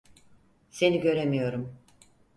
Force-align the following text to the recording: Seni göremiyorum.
Seni 0.69 1.01
göremiyorum. 1.01 1.77